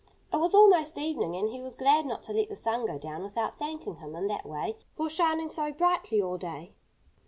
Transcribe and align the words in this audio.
It 0.33 0.37
was 0.37 0.55
almost 0.55 0.97
evening; 0.97 1.35
and 1.35 1.47
he 1.51 1.61
was 1.61 1.75
glad 1.75 2.07
not 2.07 2.23
to 2.23 2.31
let 2.33 2.49
the 2.49 2.55
sun 2.55 2.87
go 2.87 2.97
down 2.97 3.21
without 3.21 3.59
thanking 3.59 3.97
him 3.97 4.15
in 4.15 4.25
that 4.29 4.47
way 4.47 4.77
for 4.95 5.11
shining 5.11 5.47
so 5.47 5.71
brightly 5.71 6.19
all 6.19 6.39
day. 6.39 6.73